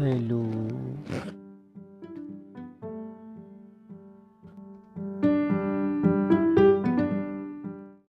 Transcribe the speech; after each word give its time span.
Hello. 0.00 0.89